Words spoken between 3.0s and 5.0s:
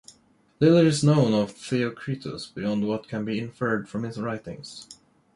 can be inferred from his writings.